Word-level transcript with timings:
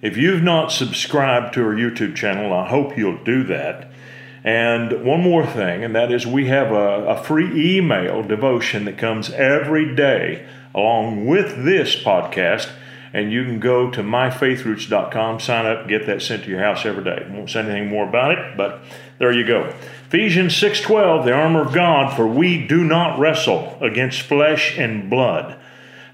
if 0.00 0.16
you've 0.16 0.42
not 0.42 0.70
subscribed 0.70 1.54
to 1.54 1.64
our 1.64 1.74
YouTube 1.74 2.14
channel, 2.14 2.52
I 2.52 2.68
hope 2.68 2.96
you'll 2.96 3.22
do 3.24 3.42
that. 3.44 3.90
And 4.44 5.04
one 5.04 5.20
more 5.20 5.44
thing, 5.44 5.82
and 5.82 5.94
that 5.96 6.12
is 6.12 6.26
we 6.26 6.46
have 6.46 6.70
a, 6.70 7.06
a 7.06 7.22
free 7.22 7.76
email 7.76 8.22
devotion 8.22 8.84
that 8.84 8.96
comes 8.96 9.30
every 9.30 9.94
day 9.94 10.48
along 10.74 11.26
with 11.26 11.64
this 11.64 11.96
podcast. 11.96 12.70
And 13.12 13.32
you 13.32 13.44
can 13.44 13.58
go 13.58 13.90
to 13.90 14.02
myfaithroots.com, 14.02 15.40
sign 15.40 15.66
up, 15.66 15.88
get 15.88 16.06
that 16.06 16.20
sent 16.20 16.44
to 16.44 16.50
your 16.50 16.60
house 16.60 16.84
every 16.84 17.02
day. 17.02 17.24
I 17.26 17.32
won't 17.32 17.50
say 17.50 17.60
anything 17.60 17.88
more 17.88 18.06
about 18.06 18.32
it, 18.32 18.56
but 18.56 18.82
there 19.18 19.32
you 19.32 19.46
go. 19.46 19.72
Ephesians 20.06 20.54
6:12, 20.54 21.24
the 21.24 21.32
armor 21.32 21.62
of 21.62 21.74
God, 21.74 22.14
for 22.14 22.26
we 22.26 22.66
do 22.66 22.84
not 22.84 23.18
wrestle 23.18 23.78
against 23.80 24.22
flesh 24.22 24.78
and 24.78 25.08
blood 25.10 25.56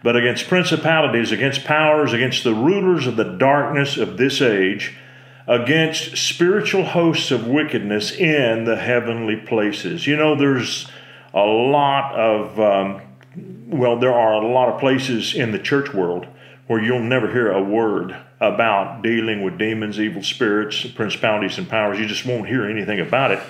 but 0.04 0.16
against 0.16 0.48
principalities, 0.48 1.32
against 1.32 1.64
powers, 1.64 2.12
against 2.12 2.44
the 2.44 2.52
rulers 2.52 3.06
of 3.06 3.16
the 3.16 3.24
darkness 3.24 3.96
of 3.96 4.18
this 4.18 4.42
age, 4.42 4.94
against 5.46 6.18
spiritual 6.18 6.84
hosts 6.84 7.30
of 7.30 7.46
wickedness 7.46 8.12
in 8.12 8.64
the 8.64 8.76
heavenly 8.76 9.36
places. 9.36 10.06
You 10.06 10.16
know, 10.16 10.36
there's 10.36 10.86
a 11.32 11.40
lot 11.40 12.14
of, 12.14 12.60
um, 12.60 13.00
well, 13.66 13.98
there 13.98 14.12
are 14.12 14.34
a 14.34 14.46
lot 14.46 14.68
of 14.68 14.78
places 14.78 15.34
in 15.34 15.52
the 15.52 15.58
church 15.58 15.94
world 15.94 16.26
where 16.66 16.82
you'll 16.82 17.00
never 17.00 17.32
hear 17.32 17.50
a 17.50 17.62
word 17.62 18.14
about 18.42 19.02
dealing 19.02 19.42
with 19.42 19.56
demons, 19.56 19.98
evil 19.98 20.22
spirits, 20.22 20.84
principalities, 20.84 21.56
and 21.56 21.66
powers. 21.66 21.98
You 21.98 22.06
just 22.06 22.26
won't 22.26 22.46
hear 22.46 22.68
anything 22.68 23.00
about 23.00 23.30
it. 23.30 23.40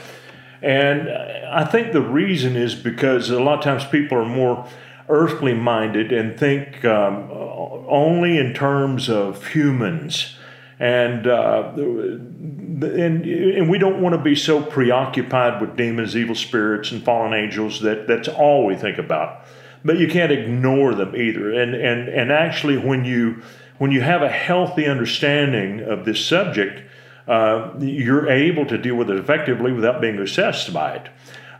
And 0.62 1.10
I 1.10 1.64
think 1.64 1.92
the 1.92 2.00
reason 2.00 2.54
is 2.54 2.76
because 2.76 3.30
a 3.30 3.42
lot 3.42 3.58
of 3.58 3.64
times 3.64 3.84
people 3.86 4.18
are 4.18 4.24
more 4.24 4.68
earthly 5.08 5.54
minded 5.54 6.12
and 6.12 6.38
think 6.38 6.84
um, 6.84 7.28
only 7.30 8.38
in 8.38 8.54
terms 8.54 9.08
of 9.08 9.46
humans. 9.48 10.36
And, 10.80 11.26
uh, 11.26 11.72
and, 11.76 13.24
and 13.24 13.70
we 13.70 13.78
don't 13.78 14.02
want 14.02 14.14
to 14.14 14.20
be 14.20 14.34
so 14.34 14.60
preoccupied 14.62 15.60
with 15.60 15.76
demons, 15.76 16.16
evil 16.16 16.34
spirits, 16.34 16.90
and 16.90 17.02
fallen 17.02 17.32
angels 17.32 17.80
that 17.82 18.08
that's 18.08 18.28
all 18.28 18.66
we 18.66 18.74
think 18.74 18.98
about. 18.98 19.46
But 19.84 19.98
you 19.98 20.08
can't 20.08 20.32
ignore 20.32 20.94
them 20.94 21.14
either. 21.14 21.52
And, 21.52 21.74
and, 21.74 22.08
and 22.08 22.32
actually, 22.32 22.78
when 22.78 23.04
you, 23.04 23.42
when 23.78 23.92
you 23.92 24.00
have 24.00 24.22
a 24.22 24.28
healthy 24.28 24.86
understanding 24.86 25.80
of 25.80 26.04
this 26.04 26.24
subject, 26.24 26.82
uh, 27.28 27.72
you're 27.78 28.28
able 28.28 28.66
to 28.66 28.78
deal 28.78 28.96
with 28.96 29.10
it 29.10 29.18
effectively 29.18 29.72
without 29.72 30.00
being 30.00 30.18
obsessed 30.18 30.72
by 30.72 30.94
it. 30.94 31.08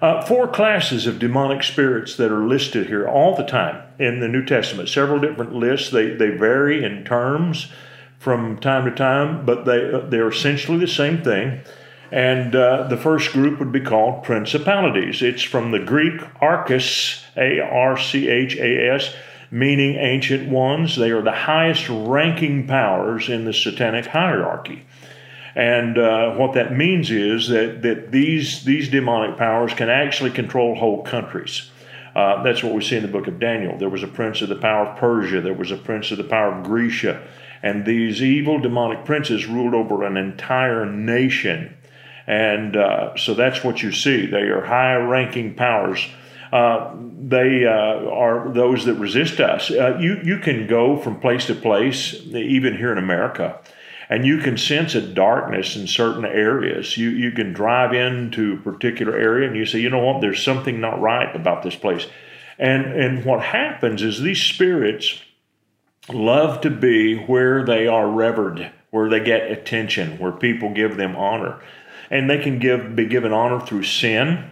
Uh, 0.02 0.20
four 0.24 0.48
classes 0.48 1.06
of 1.06 1.18
demonic 1.18 1.62
spirits 1.62 2.16
that 2.16 2.30
are 2.30 2.46
listed 2.46 2.88
here 2.88 3.06
all 3.08 3.36
the 3.36 3.44
time 3.44 3.82
in 3.98 4.20
the 4.20 4.28
New 4.28 4.44
Testament. 4.44 4.88
Several 4.88 5.20
different 5.20 5.54
lists. 5.54 5.90
They, 5.90 6.10
they 6.10 6.30
vary 6.30 6.84
in 6.84 7.04
terms 7.04 7.72
from 8.18 8.58
time 8.58 8.84
to 8.84 8.94
time, 8.94 9.46
but 9.46 9.64
they, 9.64 9.90
they're 10.08 10.28
essentially 10.28 10.78
the 10.78 10.88
same 10.88 11.22
thing. 11.22 11.60
And 12.10 12.54
uh, 12.54 12.86
the 12.88 12.96
first 12.96 13.32
group 13.32 13.58
would 13.58 13.72
be 13.72 13.80
called 13.80 14.24
principalities. 14.24 15.22
It's 15.22 15.42
from 15.42 15.70
the 15.70 15.78
Greek 15.78 16.20
archas, 16.40 17.22
A 17.36 17.60
R 17.60 17.96
C 17.98 18.28
H 18.28 18.56
A 18.56 18.94
S, 18.94 19.14
meaning 19.50 19.96
ancient 19.96 20.48
ones. 20.48 20.96
They 20.96 21.10
are 21.10 21.22
the 21.22 21.32
highest 21.32 21.88
ranking 21.88 22.66
powers 22.66 23.28
in 23.28 23.44
the 23.44 23.52
satanic 23.52 24.06
hierarchy. 24.06 24.86
And 25.54 25.98
uh, 25.98 26.34
what 26.34 26.54
that 26.54 26.76
means 26.76 27.10
is 27.10 27.48
that, 27.48 27.82
that 27.82 28.10
these, 28.10 28.64
these 28.64 28.88
demonic 28.88 29.36
powers 29.38 29.72
can 29.74 29.88
actually 29.88 30.30
control 30.30 30.74
whole 30.74 31.02
countries. 31.02 31.70
Uh, 32.14 32.42
that's 32.42 32.62
what 32.62 32.72
we 32.72 32.82
see 32.82 32.96
in 32.96 33.02
the 33.02 33.08
book 33.08 33.26
of 33.26 33.40
Daniel. 33.40 33.76
There 33.76 33.88
was 33.88 34.02
a 34.02 34.08
prince 34.08 34.40
of 34.42 34.48
the 34.48 34.56
power 34.56 34.86
of 34.86 34.98
Persia, 34.98 35.40
there 35.40 35.54
was 35.54 35.70
a 35.70 35.76
prince 35.76 36.10
of 36.10 36.18
the 36.18 36.24
power 36.24 36.52
of 36.52 36.64
Grecia, 36.64 37.26
and 37.62 37.84
these 37.84 38.22
evil 38.22 38.60
demonic 38.60 39.04
princes 39.04 39.46
ruled 39.46 39.74
over 39.74 40.04
an 40.04 40.16
entire 40.16 40.86
nation. 40.86 41.76
And 42.26 42.76
uh, 42.76 43.16
so 43.16 43.34
that's 43.34 43.64
what 43.64 43.82
you 43.82 43.92
see. 43.92 44.26
They 44.26 44.42
are 44.42 44.64
high 44.64 44.94
ranking 44.96 45.54
powers. 45.54 46.06
Uh, 46.52 46.94
they 47.20 47.66
uh, 47.66 48.08
are 48.10 48.48
those 48.52 48.84
that 48.84 48.94
resist 48.94 49.40
us. 49.40 49.70
Uh, 49.70 49.98
you, 49.98 50.20
you 50.22 50.38
can 50.38 50.66
go 50.66 50.96
from 50.96 51.18
place 51.18 51.46
to 51.46 51.54
place, 51.54 52.14
even 52.26 52.76
here 52.76 52.92
in 52.92 52.98
America, 52.98 53.58
and 54.14 54.24
you 54.24 54.38
can 54.38 54.56
sense 54.56 54.94
a 54.94 55.00
darkness 55.00 55.74
in 55.74 55.88
certain 55.88 56.24
areas. 56.24 56.96
You 56.96 57.10
you 57.10 57.32
can 57.32 57.52
drive 57.52 57.92
into 57.92 58.52
a 58.52 58.62
particular 58.62 59.18
area 59.18 59.48
and 59.48 59.56
you 59.56 59.66
say, 59.66 59.80
you 59.80 59.90
know 59.90 59.98
what, 59.98 60.20
there's 60.20 60.40
something 60.40 60.80
not 60.80 61.00
right 61.00 61.34
about 61.34 61.64
this 61.64 61.74
place. 61.74 62.06
And 62.56 62.92
and 62.92 63.24
what 63.24 63.42
happens 63.42 64.02
is 64.02 64.20
these 64.20 64.40
spirits 64.40 65.20
love 66.08 66.60
to 66.60 66.70
be 66.70 67.24
where 67.24 67.64
they 67.64 67.88
are 67.88 68.08
revered, 68.08 68.70
where 68.90 69.10
they 69.10 69.18
get 69.18 69.50
attention, 69.50 70.16
where 70.20 70.30
people 70.30 70.72
give 70.72 70.96
them 70.96 71.16
honor. 71.16 71.60
And 72.08 72.30
they 72.30 72.38
can 72.38 72.60
give 72.60 72.94
be 72.94 73.06
given 73.06 73.32
honor 73.32 73.58
through 73.58 73.82
sin, 73.82 74.48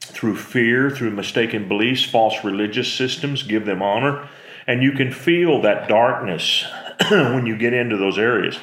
through 0.00 0.34
fear, 0.34 0.90
through 0.90 1.12
mistaken 1.12 1.68
beliefs, 1.68 2.02
false 2.02 2.42
religious 2.42 2.92
systems, 2.92 3.44
give 3.44 3.66
them 3.66 3.82
honor. 3.82 4.28
And 4.66 4.82
you 4.82 4.90
can 4.90 5.12
feel 5.12 5.62
that 5.62 5.88
darkness 5.88 6.64
when 7.10 7.46
you 7.46 7.56
get 7.56 7.72
into 7.72 7.96
those 7.96 8.18
areas. 8.18 8.58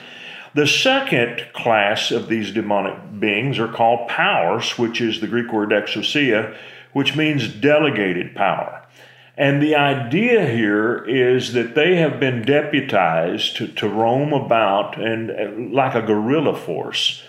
The 0.54 0.68
second 0.68 1.46
class 1.54 2.12
of 2.12 2.30
these 2.30 2.52
demonic 2.52 3.20
beings 3.20 3.60
are 3.60 3.68
called 3.68 4.08
powers, 4.08 4.78
which 4.78 5.02
is 5.02 5.22
the 5.22 5.28
Greek 5.28 5.52
word 5.52 5.70
exousia, 5.70 6.56
which 6.94 7.16
means 7.16 7.48
delegated 7.48 8.36
power. 8.36 8.84
And 9.38 9.62
the 9.62 9.76
idea 9.76 10.48
here 10.48 11.06
is 11.06 11.54
that 11.54 11.76
they 11.76 11.98
have 11.98 12.20
been 12.20 12.42
deputized 12.42 13.56
to, 13.58 13.68
to 13.68 13.88
roam 13.88 14.34
about 14.34 15.00
and 15.00 15.72
like 15.72 15.94
a 15.94 16.02
guerrilla 16.02 16.56
force. 16.56 17.22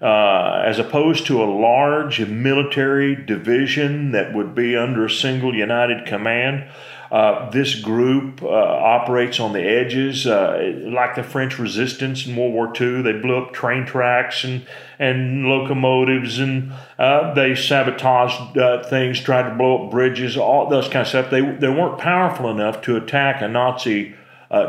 Uh, 0.00 0.62
as 0.66 0.78
opposed 0.78 1.26
to 1.26 1.42
a 1.42 1.46
large 1.46 2.20
military 2.20 3.16
division 3.16 4.12
that 4.12 4.34
would 4.34 4.54
be 4.54 4.76
under 4.76 5.06
a 5.06 5.10
single 5.10 5.54
united 5.54 6.04
command. 6.04 6.70
Uh, 7.16 7.48
this 7.48 7.76
group 7.76 8.42
uh, 8.42 8.46
operates 8.46 9.40
on 9.40 9.54
the 9.54 9.62
edges, 9.62 10.26
uh, 10.26 10.74
like 10.84 11.14
the 11.14 11.22
French 11.22 11.58
resistance 11.58 12.26
in 12.26 12.36
World 12.36 12.52
War 12.52 12.72
II. 12.78 13.00
They 13.00 13.12
blew 13.12 13.38
up 13.38 13.54
train 13.54 13.86
tracks 13.86 14.44
and, 14.44 14.66
and 14.98 15.46
locomotives, 15.46 16.38
and 16.38 16.74
uh, 16.98 17.32
they 17.32 17.54
sabotaged 17.54 18.58
uh, 18.58 18.82
things, 18.82 19.18
tried 19.18 19.48
to 19.48 19.54
blow 19.54 19.86
up 19.86 19.90
bridges, 19.90 20.36
all 20.36 20.68
those 20.68 20.88
kind 20.88 21.04
of 21.04 21.08
stuff. 21.08 21.30
They, 21.30 21.40
they 21.40 21.70
weren't 21.70 21.98
powerful 21.98 22.50
enough 22.50 22.82
to 22.82 22.98
attack 22.98 23.40
a 23.40 23.48
Nazi 23.48 24.14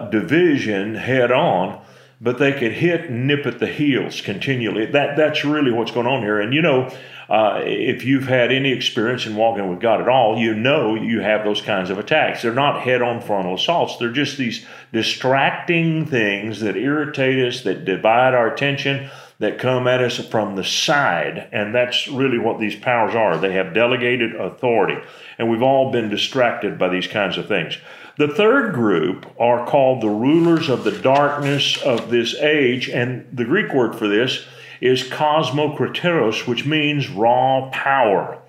division 0.10 0.96
head 0.96 1.34
on 1.34 1.82
but 2.20 2.40
they 2.40 2.52
could 2.52 2.74
hit 2.74 3.10
and 3.10 3.28
nip 3.28 3.46
at 3.46 3.60
the 3.60 3.68
heels 3.68 4.22
continually. 4.22 4.86
That 4.86 5.18
that's 5.18 5.46
really 5.46 5.72
what's 5.72 5.92
going 5.92 6.08
on 6.08 6.22
here. 6.22 6.40
And 6.40 6.54
you 6.54 6.62
know, 6.62 6.92
uh, 7.30 7.62
if 7.64 8.04
you've 8.04 8.28
had 8.28 8.52
any 8.52 8.72
experience 8.72 9.26
in 9.26 9.36
walking 9.36 9.70
with 9.70 9.80
God 9.80 10.02
at 10.02 10.10
all, 10.10 10.38
you 10.38 10.56
know 10.56 10.96
you 10.96 11.20
have 11.20 11.44
those 11.44 11.62
kinds 11.62 11.90
of 11.90 12.00
attacks. 12.00 12.42
They're 12.42 12.54
not 12.54 12.82
head-on 12.82 13.22
frontal 13.22 13.56
assaults. 13.56 13.98
They're 13.98 14.12
just 14.12 14.38
these 14.38 14.66
distracting 14.94 16.06
things 16.06 16.62
that 16.62 16.78
irritate 16.78 17.46
us, 17.46 17.62
that 17.64 17.86
divide 17.86 18.34
our 18.34 18.52
attention, 18.54 19.10
that 19.40 19.60
come 19.60 19.88
at 19.88 20.02
us 20.02 20.18
from 20.30 20.56
the 20.56 20.64
side. 20.64 21.50
And 21.52 21.76
that's 21.76 22.08
really 22.08 22.40
what 22.40 22.60
these 22.60 22.76
powers 22.76 23.14
are. 23.14 23.38
They 23.38 23.54
have 23.54 23.74
delegated 23.74 24.34
authority. 24.36 25.00
And 25.38 25.50
we've 25.50 25.62
all 25.62 25.92
been 25.92 26.10
distracted 26.10 26.80
by 26.80 26.90
these 26.90 27.08
kinds 27.08 27.38
of 27.38 27.48
things. 27.48 27.78
The 28.18 28.28
third 28.28 28.74
group 28.74 29.28
are 29.40 29.68
called 29.68 30.02
the 30.02 30.10
rulers 30.10 30.70
of 30.70 30.84
the 30.84 30.92
darkness 30.92 31.80
of 31.84 32.10
this 32.10 32.34
age, 32.34 32.90
and 32.90 33.28
the 33.32 33.46
Greek 33.46 33.72
word 33.72 33.96
for 33.96 34.08
this 34.08 34.48
is 34.82 35.04
kosmokrateros, 35.04 36.48
which 36.48 36.66
means 36.66 37.10
raw 37.10 37.70
power. 37.72 38.40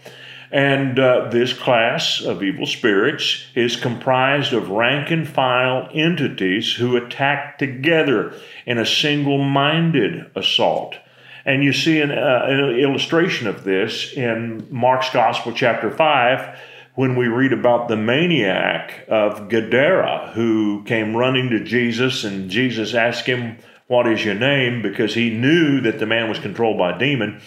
And 0.50 0.98
uh, 0.98 1.28
this 1.30 1.52
class 1.52 2.22
of 2.22 2.42
evil 2.42 2.64
spirits 2.64 3.44
is 3.54 3.76
comprised 3.76 4.54
of 4.54 4.70
rank 4.70 5.10
and 5.10 5.28
file 5.28 5.90
entities 5.92 6.72
who 6.72 6.96
attack 6.96 7.58
together 7.58 8.32
in 8.64 8.78
a 8.78 8.86
single 8.86 9.44
minded 9.44 10.30
assault. 10.34 10.94
And 11.44 11.62
you 11.62 11.74
see 11.74 12.00
an, 12.00 12.10
uh, 12.10 12.44
an 12.48 12.78
illustration 12.78 13.46
of 13.46 13.64
this 13.64 14.14
in 14.14 14.66
Mark's 14.70 15.10
Gospel, 15.10 15.52
chapter 15.52 15.90
5 15.90 16.58
when 16.98 17.14
we 17.14 17.28
read 17.28 17.52
about 17.52 17.86
the 17.86 17.96
maniac 17.96 19.04
of 19.06 19.48
Gadara 19.48 20.32
who 20.34 20.82
came 20.82 21.14
running 21.16 21.48
to 21.50 21.62
Jesus 21.62 22.24
and 22.24 22.50
Jesus 22.50 22.92
asked 22.92 23.24
him 23.24 23.56
What 23.86 24.08
is 24.08 24.24
your 24.24 24.34
name? 24.34 24.82
Because 24.82 25.14
he 25.14 25.30
knew 25.30 25.80
that 25.82 26.00
the 26.00 26.06
man 26.06 26.28
was 26.28 26.40
controlled 26.40 26.76
by 26.76 26.96
a 26.96 26.98
demon. 26.98 27.40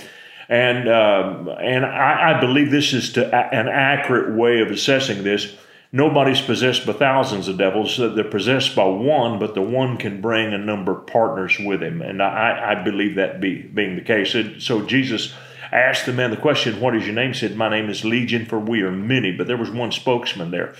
And, 0.47 0.87
um, 0.87 1.49
and 1.61 1.85
I, 1.85 2.37
I, 2.37 2.39
believe 2.39 2.71
this 2.71 2.93
is 2.93 3.11
to, 3.13 3.25
an 3.53 3.67
accurate 3.67 4.37
way 4.37 4.61
of 4.61 4.71
assessing 4.71 5.25
this. 5.25 5.53
Nobody's 5.91 6.39
possessed 6.39 6.85
by 6.85 6.93
thousands 6.93 7.49
of 7.49 7.57
devils. 7.57 7.97
They're 7.97 8.23
possessed 8.23 8.73
by 8.73 8.85
one, 8.85 9.37
but 9.37 9.53
the 9.53 9.61
one 9.61 9.97
can 9.97 10.21
bring 10.21 10.53
a 10.53 10.57
number 10.57 10.93
of 10.93 11.07
partners 11.07 11.57
with 11.59 11.83
him. 11.83 12.01
And 12.01 12.23
I, 12.23 12.71
I 12.71 12.83
believe 12.85 13.15
that 13.15 13.41
be, 13.41 13.63
being 13.63 13.97
the 13.97 14.01
case. 14.01 14.33
So 14.63 14.85
Jesus 14.85 15.33
asked 15.79 16.05
the 16.05 16.13
man 16.13 16.31
the 16.31 16.37
question, 16.37 16.79
What 16.79 16.95
is 16.95 17.05
your 17.05 17.15
name? 17.15 17.33
He 17.33 17.39
said, 17.39 17.55
My 17.55 17.69
name 17.69 17.89
is 17.89 18.03
Legion, 18.03 18.45
for 18.45 18.59
we 18.59 18.81
are 18.81 18.91
many. 18.91 19.31
But 19.31 19.47
there 19.47 19.57
was 19.57 19.69
one 19.69 19.91
spokesman 19.91 20.51
there. 20.51 20.75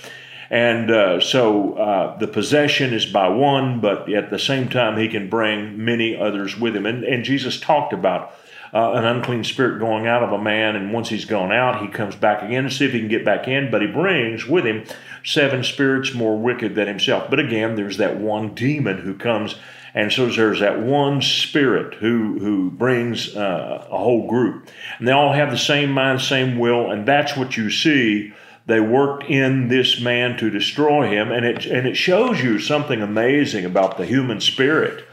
And 0.50 0.92
uh, 0.92 1.22
so 1.22 1.76
uh, 1.76 2.18
the 2.18 2.28
possession 2.28 2.94
is 2.94 3.06
by 3.06 3.30
one, 3.30 3.80
but 3.80 4.12
at 4.12 4.30
the 4.30 4.38
same 4.38 4.68
time, 4.68 4.98
he 4.98 5.08
can 5.08 5.30
bring 5.30 5.84
many 5.84 6.18
others 6.18 6.60
with 6.60 6.76
him. 6.76 6.86
And, 6.86 7.06
and 7.06 7.24
Jesus 7.24 7.58
talked 7.58 7.94
about 7.94 8.36
uh, 8.74 8.92
an 8.92 9.06
unclean 9.06 9.46
spirit 9.46 9.80
going 9.80 10.08
out 10.08 10.24
of 10.24 10.34
a 10.34 10.42
man, 10.42 10.76
and 10.76 10.92
once 10.92 11.08
he's 11.08 11.24
gone 11.24 11.54
out, 11.54 11.82
he 11.82 11.88
comes 11.88 12.16
back 12.16 12.44
again 12.44 12.64
to 12.64 12.70
see 12.70 12.86
if 12.86 12.92
he 12.92 13.00
can 13.00 13.08
get 13.08 13.24
back 13.24 13.48
in, 13.48 13.72
but 13.72 13.82
he 13.82 13.88
brings 13.88 14.46
with 14.46 14.66
him 14.66 14.84
seven 15.24 15.64
spirits 15.64 16.14
more 16.14 16.38
wicked 16.38 16.76
than 16.76 16.88
himself. 16.88 17.30
But 17.30 17.40
again, 17.40 17.76
there's 17.76 17.98
that 17.98 18.18
one 18.18 18.54
demon 18.54 19.00
who 19.00 19.14
comes 19.14 19.56
and 19.94 20.12
so 20.12 20.28
there's 20.28 20.62
that 20.62 20.80
one 20.80 21.22
spirit 21.22 21.96
who, 21.96 22.40
who 22.40 22.72
brings 22.72 23.36
uh, 23.36 23.88
a 23.90 23.98
whole 23.98 24.28
group. 24.28 24.70
And 24.98 25.08
they 25.08 25.12
all 25.12 25.34
have 25.34 25.52
the 25.52 25.58
same 25.58 25.92
mind, 25.92 26.22
same 26.22 26.58
will, 26.58 26.92
and 26.92 27.06
that's 27.06 27.36
what 27.36 27.58
you 27.58 27.70
see. 27.70 28.34
They 28.68 28.80
worked 28.80 29.26
in 29.26 29.68
this 29.68 30.00
man 30.00 30.38
to 30.38 30.50
destroy 30.50 31.10
him, 31.10 31.32
and 31.32 31.46
it, 31.46 31.66
and 31.66 31.88
it 31.88 31.98
shows 31.98 32.42
you 32.42 32.60
something 32.60 33.02
amazing 33.02 33.66
about 33.66 33.98
the 33.98 34.06
human 34.06 34.40
spirit. 34.40 35.06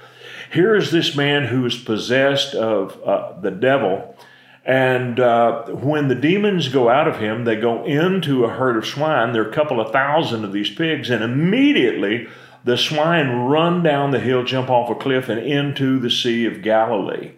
Here 0.52 0.76
is 0.76 0.90
this 0.90 1.16
man 1.16 1.46
who 1.46 1.66
is 1.66 1.76
possessed 1.76 2.54
of 2.54 3.02
uh, 3.02 3.40
the 3.40 3.50
devil, 3.50 4.16
and 4.64 5.18
uh, 5.18 5.64
when 5.68 6.08
the 6.08 6.14
demons 6.14 6.68
go 6.68 6.90
out 6.90 7.08
of 7.08 7.18
him, 7.18 7.44
they 7.44 7.56
go 7.56 7.84
into 7.84 8.44
a 8.44 8.50
herd 8.50 8.76
of 8.76 8.86
swine. 8.86 9.32
There 9.32 9.42
are 9.42 9.50
a 9.50 9.54
couple 9.54 9.80
of 9.80 9.92
thousand 9.92 10.44
of 10.44 10.52
these 10.52 10.70
pigs, 10.70 11.10
and 11.10 11.24
immediately 11.24 12.28
the 12.64 12.76
swine 12.76 13.28
run 13.28 13.82
down 13.82 14.10
the 14.10 14.20
hill, 14.20 14.44
jump 14.44 14.70
off 14.70 14.90
a 14.90 14.94
cliff, 14.94 15.28
and 15.28 15.40
into 15.40 15.98
the 15.98 16.10
Sea 16.10 16.46
of 16.46 16.62
Galilee. 16.62 17.32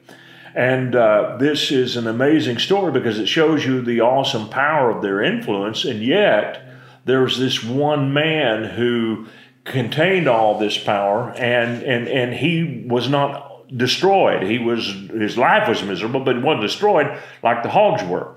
And 0.54 0.96
uh, 0.96 1.36
this 1.38 1.70
is 1.70 1.96
an 1.96 2.06
amazing 2.06 2.58
story 2.58 2.90
because 2.92 3.18
it 3.18 3.26
shows 3.26 3.64
you 3.64 3.82
the 3.82 4.00
awesome 4.00 4.48
power 4.48 4.90
of 4.90 5.02
their 5.02 5.22
influence. 5.22 5.84
And 5.84 6.02
yet, 6.02 6.66
there's 7.04 7.38
this 7.38 7.62
one 7.62 8.12
man 8.12 8.64
who 8.64 9.26
contained 9.64 10.28
all 10.28 10.58
this 10.58 10.76
power, 10.76 11.30
and, 11.36 11.82
and, 11.82 12.08
and 12.08 12.34
he 12.34 12.84
was 12.88 13.08
not 13.08 13.50
destroyed. 13.76 14.42
He 14.42 14.58
was 14.58 14.86
his 14.86 15.38
life 15.38 15.68
was 15.68 15.82
miserable, 15.82 16.20
but 16.20 16.36
he 16.36 16.42
wasn't 16.42 16.62
destroyed 16.62 17.18
like 17.42 17.62
the 17.62 17.70
hogs 17.70 18.02
were. 18.02 18.34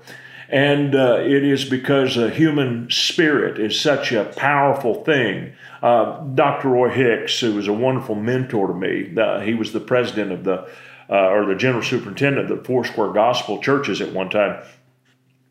And 0.54 0.94
uh, 0.94 1.16
it 1.18 1.42
is 1.42 1.64
because 1.64 2.14
the 2.14 2.30
human 2.30 2.88
spirit 2.88 3.58
is 3.58 3.80
such 3.80 4.12
a 4.12 4.24
powerful 4.36 5.02
thing. 5.02 5.52
Uh, 5.82 6.20
Dr. 6.20 6.68
Roy 6.68 6.90
Hicks, 6.90 7.40
who 7.40 7.54
was 7.54 7.66
a 7.66 7.72
wonderful 7.72 8.14
mentor 8.14 8.68
to 8.68 8.74
me, 8.74 9.12
uh, 9.20 9.40
he 9.40 9.54
was 9.54 9.72
the 9.72 9.80
president 9.80 10.30
of 10.30 10.44
the, 10.44 10.68
uh, 11.10 11.30
or 11.30 11.44
the 11.46 11.56
general 11.56 11.82
superintendent 11.82 12.48
of 12.48 12.56
the 12.56 12.64
Foursquare 12.64 13.12
Gospel 13.12 13.60
Churches 13.60 14.00
at 14.00 14.12
one 14.12 14.30
time. 14.30 14.62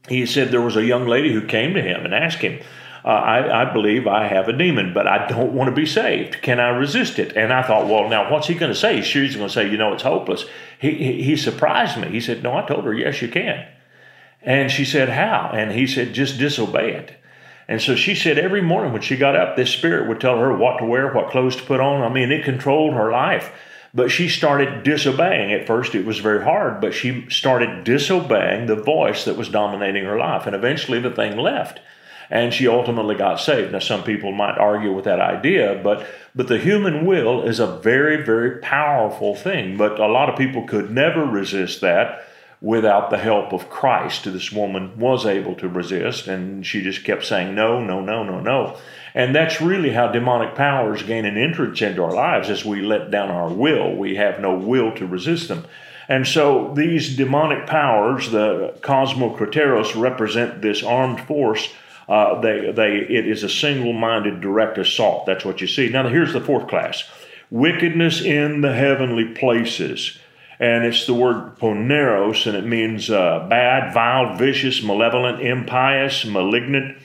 He 0.07 0.25
said 0.25 0.51
there 0.51 0.61
was 0.61 0.77
a 0.77 0.85
young 0.85 1.05
lady 1.05 1.33
who 1.33 1.45
came 1.45 1.73
to 1.73 1.81
him 1.81 2.05
and 2.05 2.15
asked 2.15 2.39
him, 2.39 2.61
uh, 3.03 3.09
I, 3.09 3.63
I, 3.63 3.73
believe 3.73 4.07
I 4.07 4.27
have 4.27 4.47
a 4.47 4.57
demon, 4.57 4.93
but 4.93 5.05
I 5.05 5.27
don't 5.27 5.51
want 5.51 5.67
to 5.69 5.75
be 5.75 5.85
saved. 5.85 6.41
Can 6.41 6.61
I 6.61 6.69
resist 6.69 7.19
it? 7.19 7.35
And 7.35 7.51
I 7.51 7.61
thought, 7.61 7.87
well, 7.87 8.07
now 8.07 8.31
what's 8.31 8.47
he 8.47 8.53
going 8.53 8.71
to 8.71 8.79
say? 8.79 9.01
She's 9.01 9.35
going 9.35 9.49
to 9.49 9.53
say, 9.53 9.69
you 9.69 9.75
know, 9.75 9.91
it's 9.91 10.03
hopeless. 10.03 10.45
He, 10.79 10.91
he, 10.91 11.23
he 11.23 11.35
surprised 11.35 11.99
me. 11.99 12.07
He 12.07 12.21
said, 12.21 12.41
no, 12.41 12.55
I 12.55 12.65
told 12.65 12.85
her, 12.85 12.93
yes, 12.93 13.21
you 13.21 13.27
can. 13.27 13.67
And 14.43 14.69
she 14.69 14.85
said, 14.85 15.09
How? 15.09 15.51
And 15.53 15.71
he 15.71 15.87
said, 15.87 16.13
Just 16.13 16.37
disobey 16.37 16.93
it. 16.93 17.15
And 17.67 17.81
so 17.81 17.95
she 17.95 18.13
said 18.13 18.37
every 18.37 18.61
morning 18.61 18.91
when 18.91 19.01
she 19.01 19.15
got 19.15 19.35
up, 19.35 19.55
this 19.55 19.71
spirit 19.71 20.07
would 20.09 20.19
tell 20.19 20.37
her 20.37 20.55
what 20.55 20.79
to 20.79 20.85
wear, 20.85 21.13
what 21.13 21.31
clothes 21.31 21.55
to 21.55 21.63
put 21.63 21.79
on. 21.79 22.01
I 22.01 22.13
mean, 22.13 22.31
it 22.31 22.43
controlled 22.43 22.93
her 22.93 23.09
life. 23.09 23.51
But 23.93 24.09
she 24.11 24.27
started 24.27 24.83
disobeying. 24.83 25.53
At 25.53 25.67
first, 25.67 25.93
it 25.93 26.05
was 26.05 26.19
very 26.19 26.43
hard, 26.43 26.81
but 26.81 26.93
she 26.93 27.29
started 27.29 27.83
disobeying 27.83 28.65
the 28.65 28.75
voice 28.75 29.23
that 29.25 29.37
was 29.37 29.49
dominating 29.49 30.03
her 30.05 30.17
life. 30.17 30.47
And 30.47 30.55
eventually, 30.55 30.99
the 30.99 31.11
thing 31.11 31.37
left. 31.37 31.79
And 32.29 32.53
she 32.53 32.67
ultimately 32.67 33.15
got 33.15 33.39
saved. 33.39 33.71
Now, 33.71 33.79
some 33.79 34.03
people 34.03 34.31
might 34.31 34.57
argue 34.57 34.91
with 34.91 35.05
that 35.05 35.19
idea, 35.19 35.79
but, 35.83 36.07
but 36.33 36.47
the 36.47 36.57
human 36.57 37.05
will 37.05 37.43
is 37.43 37.59
a 37.59 37.67
very, 37.67 38.25
very 38.25 38.59
powerful 38.59 39.35
thing. 39.35 39.77
But 39.77 39.99
a 39.99 40.07
lot 40.07 40.29
of 40.29 40.37
people 40.37 40.65
could 40.65 40.89
never 40.89 41.23
resist 41.23 41.81
that 41.81 42.25
without 42.63 43.11
the 43.11 43.17
help 43.17 43.51
of 43.51 43.69
Christ. 43.69 44.23
This 44.23 44.51
woman 44.51 44.97
was 44.97 45.25
able 45.25 45.53
to 45.55 45.67
resist, 45.67 46.27
and 46.27 46.65
she 46.65 46.81
just 46.81 47.03
kept 47.03 47.25
saying, 47.25 47.53
No, 47.53 47.83
no, 47.83 47.99
no, 47.99 48.23
no, 48.23 48.39
no. 48.39 48.77
And 49.13 49.35
that's 49.35 49.61
really 49.61 49.91
how 49.91 50.07
demonic 50.07 50.55
powers 50.55 51.03
gain 51.03 51.25
an 51.25 51.37
entrance 51.37 51.81
into 51.83 52.01
our 52.01 52.13
lives 52.13 52.49
as 52.49 52.65
we 52.65 52.81
let 52.81 53.11
down 53.11 53.29
our 53.29 53.49
will. 53.49 53.93
We 53.95 54.15
have 54.15 54.39
no 54.39 54.55
will 54.55 54.91
to 54.93 55.05
resist 55.05 55.49
them. 55.49 55.65
And 56.09 56.25
so 56.25 56.73
these 56.75 57.15
demonic 57.15 57.67
powers, 57.67 58.31
the 58.31 58.73
Cosmocrateros, 58.81 59.99
represent 59.99 60.61
this 60.61 60.81
armed 60.83 61.21
force. 61.21 61.69
Uh, 62.09 62.41
they, 62.41 62.71
they, 62.71 62.95
it 62.97 63.27
is 63.27 63.43
a 63.43 63.49
single 63.49 63.93
minded 63.93 64.41
direct 64.41 64.77
assault. 64.77 65.25
That's 65.25 65.45
what 65.45 65.61
you 65.61 65.67
see. 65.67 65.89
Now, 65.89 66.07
here's 66.07 66.33
the 66.33 66.41
fourth 66.41 66.67
class 66.67 67.03
wickedness 67.51 68.19
in 68.19 68.61
the 68.61 68.73
heavenly 68.73 69.25
places 69.25 70.17
and 70.63 70.85
it's 70.85 71.05
the 71.05 71.13
word 71.13 71.57
poneros, 71.57 72.47
and 72.47 72.55
it 72.55 72.65
means 72.65 73.09
uh, 73.09 73.45
bad, 73.49 73.93
vile, 73.93 74.37
vicious, 74.37 74.81
malevolent, 74.81 75.41
impious, 75.41 76.23
malignant. 76.23 76.97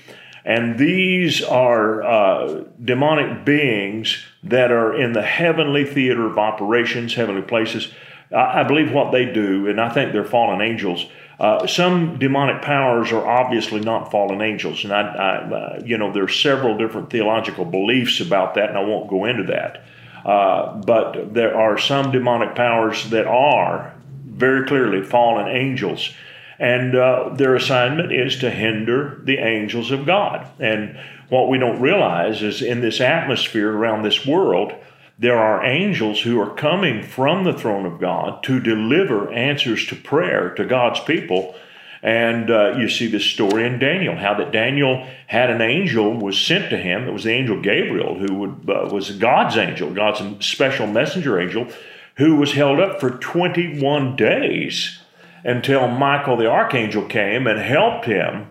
And 0.45 0.79
these 0.79 1.43
are 1.43 2.05
uh, 2.05 2.65
demonic 2.85 3.45
beings 3.45 4.25
that 4.45 4.71
are 4.71 4.95
in 4.95 5.13
the 5.13 5.23
heavenly 5.23 5.85
theater 5.85 6.25
of 6.25 6.39
operations, 6.39 7.15
heavenly 7.15 7.43
places. 7.43 7.93
I, 8.31 8.61
I 8.61 8.63
believe 8.63 8.93
what 8.93 9.11
they 9.11 9.25
do, 9.25 9.67
and 9.67 9.81
I 9.81 9.89
think 9.89 10.13
they're 10.13 10.25
fallen 10.25 10.61
angels. 10.61 11.05
Uh, 11.41 11.67
some 11.67 12.17
demonic 12.21 12.63
powers 12.63 13.11
are 13.11 13.27
obviously 13.27 13.81
not 13.81 14.13
fallen 14.13 14.41
angels, 14.41 14.85
and 14.85 14.93
I, 14.93 15.01
I 15.01 15.37
uh, 15.37 15.83
you 15.85 15.99
know, 15.99 16.13
there's 16.13 16.41
several 16.41 16.79
different 16.79 17.11
theological 17.11 17.65
beliefs 17.65 18.21
about 18.21 18.55
that, 18.55 18.69
and 18.69 18.79
I 18.79 18.85
won't 18.85 19.11
go 19.11 19.25
into 19.25 19.43
that. 19.53 19.85
Uh, 20.25 20.75
but 20.83 21.35
there 21.35 21.57
are 21.57 21.79
some 21.79 22.11
demonic 22.11 22.55
powers 22.55 23.11
that 23.11 23.27
are 23.27 23.95
very 24.27 24.67
clearly 24.67 25.03
fallen 25.03 25.49
angels. 25.49 26.13
And 26.59 26.97
uh, 26.97 27.31
their 27.35 27.55
assignment 27.55 28.13
is 28.13 28.39
to 28.39 28.51
hinder 28.51 29.21
the 29.25 29.39
angels 29.39 29.91
of 29.91 30.07
God. 30.07 30.47
And 30.59 30.99
what 31.29 31.49
we 31.49 31.59
don't 31.59 31.81
realize 31.81 32.43
is 32.43 32.63
in 32.63 32.81
this 32.81 33.01
atmosphere 33.01 33.71
around 33.71 34.03
this 34.03 34.27
world, 34.27 34.73
there 35.19 35.39
are 35.39 35.65
angels 35.65 36.21
who 36.21 36.41
are 36.41 36.55
coming 36.55 37.03
from 37.03 37.45
the 37.45 37.53
throne 37.53 37.87
of 37.87 38.01
God 38.01 38.43
to 38.45 38.61
deliver 38.61 39.33
answers 39.33 39.87
to 39.87 39.97
prayer 39.97 40.55
to 40.55 40.65
God's 40.65 41.01
people 41.01 41.55
and 42.03 42.51
uh, 42.51 42.77
you 42.77 42.89
see 42.89 43.07
this 43.07 43.25
story 43.25 43.67
in 43.67 43.79
Daniel, 43.79 44.17
how 44.17 44.35
that 44.35 44.53
Daniel 44.53 45.07
had 45.27 45.51
an 45.51 45.61
angel 45.61 46.15
was 46.15 46.39
sent 46.39 46.71
to 46.71 46.77
him. 46.77 47.09
It 47.09 47.13
was 47.13 47.25
the 47.25 47.33
angel 47.33 47.61
Gabriel, 47.61 48.19
who 48.19 48.35
would, 48.35 48.71
uh, 48.71 48.89
was 48.93 49.11
God's 49.13 49.57
angel, 49.57 49.93
God's 49.93 50.47
special 50.47 50.87
messenger 50.87 51.41
angel, 51.41 51.69
who 52.17 52.37
was 52.37 52.53
held 52.53 52.81
up 52.81 53.01
for 53.01 53.11
21 53.11 54.17
days 54.17 55.01
until 55.45 55.89
Michael 55.89 56.37
the 56.37 56.51
archangel 56.51 57.05
came 57.05 57.47
and 57.47 57.59
helped 57.59 58.07
him. 58.07 58.49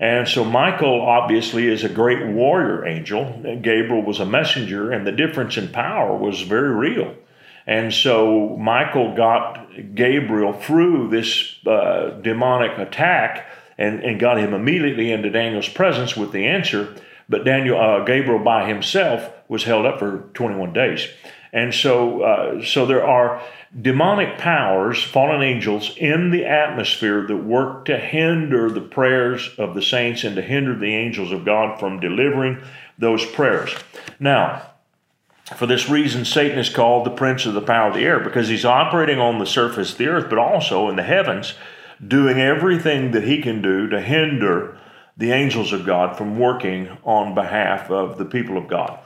And 0.00 0.26
so 0.26 0.44
Michael 0.44 1.00
obviously 1.00 1.68
is 1.68 1.84
a 1.84 1.88
great 1.88 2.26
warrior 2.26 2.84
angel. 2.84 3.40
Gabriel 3.62 4.02
was 4.02 4.18
a 4.18 4.26
messenger, 4.26 4.90
and 4.90 5.06
the 5.06 5.12
difference 5.12 5.56
in 5.56 5.68
power 5.68 6.16
was 6.16 6.40
very 6.42 6.74
real. 6.74 7.14
And 7.66 7.92
so 7.92 8.56
Michael 8.56 9.14
got 9.14 9.94
Gabriel 9.94 10.52
through 10.52 11.10
this 11.10 11.56
uh, 11.66 12.10
demonic 12.22 12.78
attack 12.78 13.46
and, 13.78 14.02
and 14.02 14.18
got 14.20 14.38
him 14.38 14.52
immediately 14.52 15.12
into 15.12 15.30
Daniel's 15.30 15.68
presence 15.68 16.16
with 16.16 16.32
the 16.32 16.46
answer. 16.46 16.94
But 17.28 17.44
Daniel, 17.44 17.80
uh, 17.80 18.04
Gabriel 18.04 18.42
by 18.42 18.66
himself 18.66 19.30
was 19.48 19.64
held 19.64 19.86
up 19.86 19.98
for 19.98 20.28
21 20.34 20.72
days. 20.72 21.08
And 21.52 21.74
so, 21.74 22.22
uh, 22.22 22.64
so 22.64 22.86
there 22.86 23.06
are 23.06 23.42
demonic 23.78 24.38
powers, 24.38 25.02
fallen 25.02 25.42
angels 25.42 25.94
in 25.96 26.30
the 26.30 26.46
atmosphere 26.46 27.26
that 27.26 27.36
work 27.36 27.84
to 27.86 27.98
hinder 27.98 28.70
the 28.70 28.80
prayers 28.80 29.50
of 29.58 29.74
the 29.74 29.82
saints 29.82 30.24
and 30.24 30.36
to 30.36 30.42
hinder 30.42 30.78
the 30.78 30.94
angels 30.94 31.30
of 31.30 31.44
God 31.44 31.78
from 31.78 32.00
delivering 32.00 32.62
those 32.98 33.24
prayers. 33.24 33.74
Now, 34.18 34.62
for 35.56 35.66
this 35.66 35.88
reason, 35.88 36.24
Satan 36.24 36.58
is 36.58 36.68
called 36.68 37.06
the 37.06 37.10
prince 37.10 37.46
of 37.46 37.54
the 37.54 37.60
power 37.60 37.88
of 37.88 37.94
the 37.94 38.04
air 38.04 38.20
because 38.20 38.48
he's 38.48 38.64
operating 38.64 39.18
on 39.18 39.38
the 39.38 39.46
surface 39.46 39.92
of 39.92 39.98
the 39.98 40.08
earth, 40.08 40.28
but 40.28 40.38
also 40.38 40.88
in 40.88 40.96
the 40.96 41.02
heavens, 41.02 41.54
doing 42.06 42.40
everything 42.40 43.12
that 43.12 43.24
he 43.24 43.40
can 43.40 43.62
do 43.62 43.88
to 43.88 44.00
hinder 44.00 44.78
the 45.16 45.32
angels 45.32 45.72
of 45.72 45.86
God 45.86 46.16
from 46.16 46.38
working 46.38 46.88
on 47.04 47.34
behalf 47.34 47.90
of 47.90 48.18
the 48.18 48.24
people 48.24 48.56
of 48.56 48.68
God. 48.68 48.98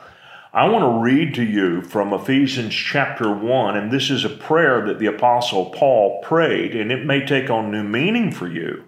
I 0.52 0.68
want 0.68 0.84
to 0.84 1.02
read 1.02 1.34
to 1.34 1.42
you 1.42 1.82
from 1.82 2.14
Ephesians 2.14 2.74
chapter 2.74 3.30
1, 3.30 3.76
and 3.76 3.90
this 3.90 4.08
is 4.08 4.24
a 4.24 4.30
prayer 4.30 4.86
that 4.86 4.98
the 4.98 5.06
Apostle 5.06 5.66
Paul 5.66 6.22
prayed, 6.22 6.74
and 6.74 6.90
it 6.90 7.04
may 7.04 7.26
take 7.26 7.50
on 7.50 7.70
new 7.70 7.84
meaning 7.84 8.32
for 8.32 8.48
you 8.48 8.84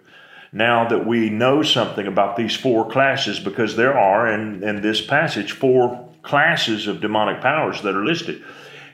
now 0.50 0.88
that 0.88 1.06
we 1.06 1.28
know 1.28 1.62
something 1.62 2.06
about 2.06 2.36
these 2.36 2.56
four 2.56 2.88
classes, 2.88 3.38
because 3.38 3.76
there 3.76 3.98
are 3.98 4.26
in, 4.32 4.62
in 4.64 4.80
this 4.80 5.02
passage 5.02 5.52
four 5.52 6.07
classes 6.28 6.86
of 6.86 7.00
demonic 7.00 7.40
powers 7.40 7.82
that 7.82 7.96
are 7.96 8.04
listed. 8.04 8.42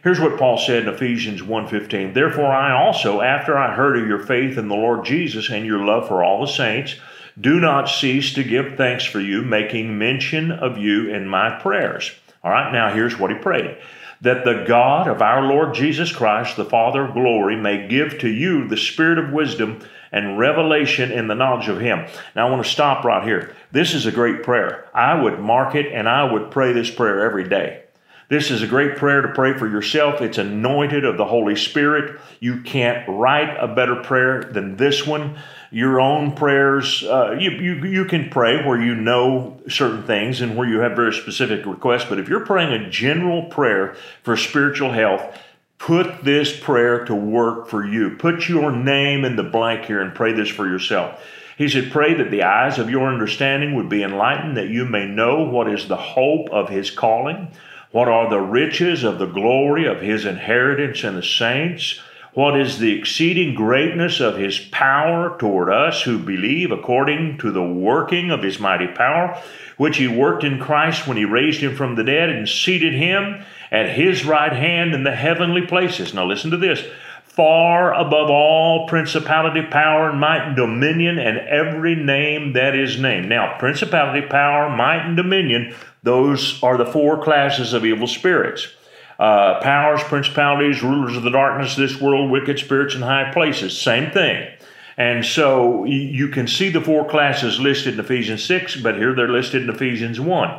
Here's 0.02 0.20
what 0.20 0.38
Paul 0.38 0.56
said 0.56 0.84
in 0.84 0.88
Ephesians 0.88 1.42
1:15. 1.42 2.14
Therefore 2.14 2.52
I 2.52 2.72
also, 2.72 3.20
after 3.20 3.58
I 3.58 3.74
heard 3.74 3.98
of 3.98 4.08
your 4.08 4.18
faith 4.18 4.56
in 4.56 4.68
the 4.68 4.74
Lord 4.74 5.04
Jesus 5.04 5.50
and 5.50 5.66
your 5.66 5.84
love 5.84 6.08
for 6.08 6.24
all 6.24 6.40
the 6.40 6.52
saints, 6.52 6.96
do 7.38 7.60
not 7.60 7.90
cease 7.90 8.32
to 8.34 8.42
give 8.42 8.76
thanks 8.76 9.04
for 9.04 9.20
you, 9.20 9.42
making 9.42 9.98
mention 9.98 10.50
of 10.50 10.78
you 10.78 11.08
in 11.08 11.28
my 11.28 11.50
prayers 11.50 12.12
all 12.44 12.50
right, 12.50 12.72
now 12.72 12.92
here's 12.92 13.18
what 13.18 13.30
he 13.30 13.36
prayed 13.38 13.76
that 14.20 14.44
the 14.44 14.64
God 14.66 15.08
of 15.08 15.20
our 15.20 15.42
Lord 15.42 15.74
Jesus 15.74 16.12
Christ, 16.12 16.56
the 16.56 16.64
Father 16.64 17.04
of 17.04 17.14
glory, 17.14 17.56
may 17.56 17.88
give 17.88 18.18
to 18.20 18.28
you 18.28 18.66
the 18.66 18.76
spirit 18.76 19.18
of 19.18 19.32
wisdom 19.32 19.80
and 20.14 20.38
revelation 20.38 21.10
in 21.10 21.26
the 21.26 21.34
knowledge 21.34 21.68
of 21.68 21.80
Him. 21.80 22.06
Now, 22.36 22.46
I 22.46 22.50
want 22.50 22.64
to 22.64 22.70
stop 22.70 23.04
right 23.04 23.24
here. 23.24 23.54
This 23.72 23.94
is 23.94 24.06
a 24.06 24.12
great 24.12 24.44
prayer. 24.44 24.88
I 24.94 25.20
would 25.20 25.40
mark 25.40 25.74
it 25.74 25.92
and 25.92 26.08
I 26.08 26.32
would 26.32 26.52
pray 26.52 26.72
this 26.72 26.88
prayer 26.88 27.24
every 27.24 27.48
day. 27.48 27.82
This 28.28 28.52
is 28.52 28.62
a 28.62 28.66
great 28.68 28.96
prayer 28.96 29.22
to 29.22 29.28
pray 29.28 29.58
for 29.58 29.68
yourself. 29.68 30.20
It's 30.22 30.38
anointed 30.38 31.04
of 31.04 31.16
the 31.16 31.24
Holy 31.24 31.56
Spirit. 31.56 32.18
You 32.38 32.62
can't 32.62 33.06
write 33.08 33.56
a 33.60 33.66
better 33.66 33.96
prayer 33.96 34.44
than 34.44 34.76
this 34.76 35.04
one. 35.04 35.36
Your 35.72 36.00
own 36.00 36.32
prayers, 36.36 37.02
uh, 37.02 37.32
you, 37.32 37.50
you, 37.50 37.84
you 37.84 38.04
can 38.04 38.30
pray 38.30 38.64
where 38.64 38.80
you 38.80 38.94
know 38.94 39.60
certain 39.68 40.04
things 40.04 40.40
and 40.40 40.56
where 40.56 40.68
you 40.68 40.78
have 40.78 40.94
very 40.94 41.12
specific 41.12 41.66
requests. 41.66 42.04
But 42.04 42.20
if 42.20 42.28
you're 42.28 42.46
praying 42.46 42.72
a 42.72 42.88
general 42.88 43.46
prayer 43.46 43.96
for 44.22 44.36
spiritual 44.36 44.92
health, 44.92 45.36
put 45.78 46.24
this 46.24 46.58
prayer 46.58 47.04
to 47.04 47.14
work 47.14 47.68
for 47.68 47.86
you. 47.86 48.16
Put 48.16 48.48
your 48.48 48.72
name 48.72 49.24
in 49.24 49.36
the 49.36 49.42
blank 49.42 49.84
here 49.84 50.00
and 50.00 50.14
pray 50.14 50.32
this 50.32 50.48
for 50.48 50.66
yourself. 50.66 51.20
He 51.56 51.68
said, 51.68 51.92
Pray 51.92 52.14
that 52.14 52.30
the 52.30 52.42
eyes 52.42 52.78
of 52.78 52.90
your 52.90 53.06
understanding 53.06 53.74
would 53.74 53.88
be 53.88 54.02
enlightened, 54.02 54.56
that 54.56 54.68
you 54.68 54.84
may 54.84 55.06
know 55.06 55.42
what 55.42 55.68
is 55.68 55.86
the 55.86 55.96
hope 55.96 56.50
of 56.50 56.68
his 56.68 56.90
calling 56.90 57.48
what 57.94 58.08
are 58.08 58.28
the 58.28 58.40
riches 58.40 59.04
of 59.04 59.20
the 59.20 59.26
glory 59.26 59.86
of 59.86 60.00
his 60.00 60.24
inheritance 60.26 61.04
in 61.04 61.14
the 61.14 61.22
saints? 61.22 62.00
What 62.34 62.58
is 62.58 62.80
the 62.80 62.98
exceeding 62.98 63.54
greatness 63.54 64.18
of 64.18 64.36
his 64.36 64.58
power 64.58 65.38
toward 65.38 65.72
us 65.72 66.02
who 66.02 66.18
believe 66.18 66.72
according 66.72 67.38
to 67.38 67.52
the 67.52 67.62
working 67.62 68.32
of 68.32 68.42
his 68.42 68.58
mighty 68.58 68.88
power, 68.88 69.40
which 69.76 69.98
he 69.98 70.08
worked 70.08 70.42
in 70.42 70.58
Christ 70.58 71.06
when 71.06 71.16
he 71.16 71.24
raised 71.24 71.60
him 71.60 71.76
from 71.76 71.94
the 71.94 72.02
dead 72.02 72.30
and 72.30 72.48
seated 72.48 72.92
him 72.92 73.44
at 73.70 73.90
his 73.90 74.24
right 74.24 74.52
hand 74.52 74.94
in 74.94 75.04
the 75.04 75.14
heavenly 75.14 75.64
places? 75.64 76.12
Now 76.12 76.26
listen 76.26 76.50
to 76.50 76.56
this 76.56 76.84
far 77.22 77.94
above 77.94 78.30
all 78.30 78.88
principality, 78.88 79.62
power, 79.62 80.12
might, 80.12 80.46
and 80.46 80.56
dominion, 80.56 81.18
and 81.18 81.38
every 81.38 81.94
name 81.94 82.52
that 82.52 82.76
is 82.76 82.98
named. 82.98 83.28
Now, 83.28 83.58
principality, 83.58 84.26
power, 84.26 84.70
might, 84.70 85.04
and 85.04 85.16
dominion, 85.16 85.74
those 86.04 86.62
are 86.62 86.76
the 86.76 86.86
four 86.86 87.22
classes 87.22 87.72
of 87.72 87.84
evil 87.84 88.06
spirits. 88.06 88.68
Uh, 89.18 89.60
powers, 89.60 90.02
principalities, 90.04 90.82
rulers 90.82 91.16
of 91.16 91.22
the 91.22 91.30
darkness, 91.30 91.76
this 91.76 92.00
world, 92.00 92.30
wicked 92.30 92.58
spirits 92.58 92.94
in 92.94 93.02
high 93.02 93.32
places. 93.32 93.80
Same 93.80 94.10
thing. 94.10 94.50
And 94.96 95.24
so 95.24 95.84
you 95.84 96.28
can 96.28 96.46
see 96.46 96.70
the 96.70 96.80
four 96.80 97.08
classes 97.08 97.58
listed 97.58 97.94
in 97.94 98.00
Ephesians 98.00 98.44
6, 98.44 98.76
but 98.76 98.96
here 98.96 99.14
they're 99.14 99.28
listed 99.28 99.62
in 99.62 99.70
Ephesians 99.70 100.20
1. 100.20 100.58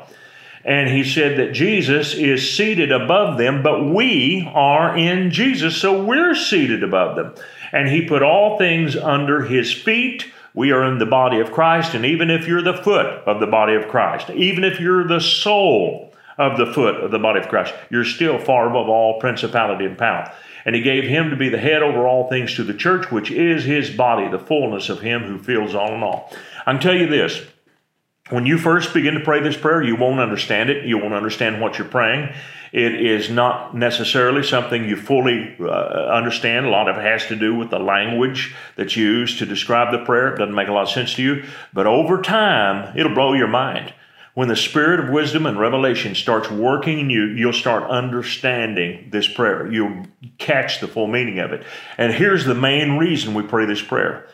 And 0.66 0.90
he 0.90 1.04
said 1.04 1.38
that 1.38 1.54
Jesus 1.54 2.14
is 2.14 2.56
seated 2.56 2.92
above 2.92 3.38
them, 3.38 3.62
but 3.62 3.86
we 3.86 4.50
are 4.54 4.98
in 4.98 5.32
Jesus, 5.32 5.78
so 5.78 6.04
we're 6.04 6.36
seated 6.36 6.84
above 6.84 7.16
them. 7.16 7.36
And 7.72 7.88
he 7.88 8.08
put 8.08 8.24
all 8.24 8.58
things 8.58 8.96
under 8.96 9.44
his 9.44 9.72
feet 9.72 10.26
we 10.56 10.72
are 10.72 10.86
in 10.86 11.00
the 11.00 11.06
body 11.06 11.40
of 11.42 11.52
Christ, 11.52 11.94
and 11.94 12.06
even 12.06 12.32
if 12.32 12.48
you're 12.48 12.62
the 12.62 12.82
foot 12.82 13.06
of 13.06 13.42
the 13.42 13.48
body 13.48 13.76
of 13.76 13.90
Christ, 13.90 14.30
even 14.30 14.64
if 14.64 14.80
you're 14.80 15.06
the 15.06 15.20
soul 15.20 16.14
of 16.38 16.58
the 16.58 16.72
foot 16.74 16.96
of 16.96 17.12
the 17.12 17.20
body 17.20 17.40
of 17.40 17.48
Christ, 17.48 17.74
you're 17.90 18.06
still 18.06 18.38
far 18.40 18.70
above 18.70 18.90
all 18.90 19.20
principality 19.20 19.86
and 19.86 19.98
power. 19.98 20.32
And 20.66 20.76
he 20.76 20.82
gave 20.82 21.04
him 21.04 21.30
to 21.30 21.36
be 21.36 21.50
the 21.50 21.60
head 21.60 21.84
over 21.84 22.08
all 22.08 22.28
things 22.28 22.56
to 22.56 22.64
the 22.64 22.74
church, 22.74 23.12
which 23.12 23.32
is 23.32 23.64
his 23.64 23.90
body, 23.90 24.28
the 24.28 24.40
fullness 24.40 24.90
of 24.90 25.02
him 25.02 25.24
who 25.24 25.38
fills 25.38 25.76
all 25.76 25.94
in 25.94 26.02
all. 26.02 26.34
I 26.66 26.74
can 26.74 26.82
tell 26.82 26.96
you 26.96 27.08
this 27.08 27.46
when 28.32 28.48
you 28.48 28.58
first 28.58 28.92
begin 28.92 29.14
to 29.14 29.20
pray 29.20 29.40
this 29.40 29.56
prayer, 29.56 29.84
you 29.84 29.96
won't 29.96 30.20
understand 30.20 30.72
it. 30.72 30.86
You 30.86 30.98
won't 30.98 31.14
understand 31.14 31.62
what 31.62 31.78
you're 31.78 31.88
praying. 31.88 32.34
It 32.74 32.96
is 32.96 33.30
not 33.30 33.76
necessarily 33.76 34.42
something 34.42 34.90
you 34.90 34.96
fully 34.96 35.56
uh, 35.60 35.66
understand. 35.66 36.66
A 36.66 36.70
lot 36.70 36.90
of 36.90 36.98
it 36.98 37.04
has 37.04 37.28
to 37.28 37.36
do 37.36 37.54
with 37.54 37.70
the 37.70 37.78
language 37.78 38.56
that's 38.76 38.98
used 38.98 39.38
to 39.40 39.46
describe 39.46 39.92
the 39.92 40.04
prayer. 40.04 40.34
It 40.34 40.40
doesn't 40.40 40.56
make 40.56 40.68
a 40.68 40.74
lot 40.74 40.84
of 40.84 40.90
sense 40.90 41.14
to 41.16 41.22
you. 41.22 41.44
But 41.72 41.86
over 41.86 42.20
time, 42.20 42.98
it'll 42.98 43.14
blow 43.14 43.34
your 43.34 43.48
mind. 43.48 43.94
When 44.36 44.50
the 44.50 44.56
spirit 44.58 45.00
of 45.00 45.10
wisdom 45.10 45.46
and 45.46 45.58
revelation 45.58 46.14
starts 46.14 46.52
working 46.52 47.00
in 47.00 47.10
you, 47.10 47.24
you'll 47.28 47.54
start 47.54 47.90
understanding 47.90 49.08
this 49.10 49.30
prayer. 49.30 49.72
You'll 49.72 50.06
catch 50.38 50.82
the 50.82 50.90
full 50.90 51.08
meaning 51.08 51.40
of 51.40 51.54
it. 51.54 51.66
And 51.98 52.14
here's 52.14 52.44
the 52.44 52.54
main 52.54 52.98
reason 52.98 53.34
we 53.34 53.44
pray 53.44 53.66
this 53.66 53.82
prayer. 53.82 54.28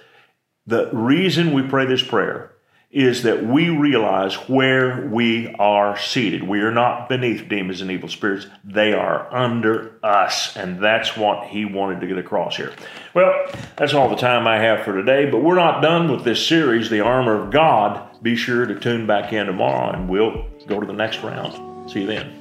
The 0.65 0.89
reason 0.91 1.53
we 1.53 1.61
pray 1.61 1.85
this 1.85 2.01
prayer 2.01 2.51
is 2.89 3.21
that 3.23 3.45
we 3.45 3.69
realize 3.69 4.33
where 4.49 5.07
we 5.07 5.53
are 5.59 5.97
seated. 5.97 6.43
We 6.43 6.61
are 6.61 6.71
not 6.71 7.07
beneath 7.07 7.47
demons 7.47 7.81
and 7.81 7.91
evil 7.91 8.09
spirits, 8.09 8.47
they 8.63 8.93
are 8.93 9.31
under 9.33 9.99
us. 10.03 10.57
And 10.57 10.83
that's 10.83 11.15
what 11.15 11.47
he 11.47 11.63
wanted 11.63 12.01
to 12.01 12.07
get 12.07 12.17
across 12.17 12.57
here. 12.57 12.73
Well, 13.13 13.33
that's 13.77 13.93
all 13.93 14.09
the 14.09 14.15
time 14.15 14.47
I 14.47 14.57
have 14.57 14.83
for 14.83 14.93
today, 14.93 15.29
but 15.29 15.43
we're 15.43 15.55
not 15.55 15.81
done 15.81 16.11
with 16.11 16.23
this 16.23 16.45
series, 16.45 16.89
The 16.89 17.01
Armor 17.01 17.35
of 17.35 17.51
God. 17.51 18.10
Be 18.21 18.35
sure 18.35 18.65
to 18.65 18.79
tune 18.79 19.07
back 19.07 19.33
in 19.33 19.47
tomorrow 19.47 19.91
and 19.91 20.07
we'll 20.07 20.45
go 20.67 20.79
to 20.79 20.85
the 20.85 20.93
next 20.93 21.23
round. 21.23 21.89
See 21.89 22.01
you 22.01 22.07
then. 22.07 22.37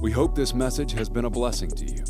We 0.00 0.10
hope 0.10 0.34
this 0.34 0.54
message 0.54 0.92
has 0.92 1.08
been 1.08 1.24
a 1.24 1.30
blessing 1.30 1.70
to 1.70 1.86
you. 1.86 2.04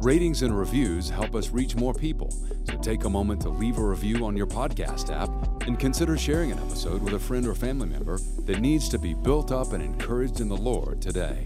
Ratings 0.00 0.42
and 0.42 0.56
reviews 0.56 1.08
help 1.08 1.34
us 1.34 1.50
reach 1.50 1.76
more 1.76 1.94
people, 1.94 2.30
so 2.64 2.76
take 2.78 3.04
a 3.04 3.10
moment 3.10 3.40
to 3.42 3.48
leave 3.48 3.78
a 3.78 3.84
review 3.84 4.24
on 4.24 4.36
your 4.36 4.46
podcast 4.46 5.14
app 5.14 5.30
and 5.66 5.78
consider 5.78 6.16
sharing 6.16 6.52
an 6.52 6.58
episode 6.58 7.02
with 7.02 7.14
a 7.14 7.18
friend 7.18 7.46
or 7.46 7.54
family 7.54 7.88
member 7.88 8.18
that 8.44 8.60
needs 8.60 8.88
to 8.90 8.98
be 8.98 9.14
built 9.14 9.50
up 9.50 9.72
and 9.72 9.82
encouraged 9.82 10.40
in 10.40 10.48
the 10.48 10.56
Lord 10.56 11.00
today. 11.02 11.44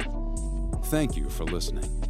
Thank 0.86 1.16
you 1.16 1.28
for 1.30 1.44
listening. 1.44 2.09